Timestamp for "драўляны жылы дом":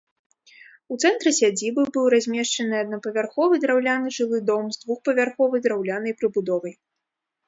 3.65-4.65